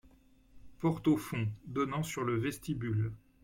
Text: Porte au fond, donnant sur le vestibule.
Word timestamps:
Porte 0.79 1.07
au 1.07 1.15
fond, 1.15 1.47
donnant 1.67 2.01
sur 2.01 2.23
le 2.23 2.35
vestibule. 2.35 3.11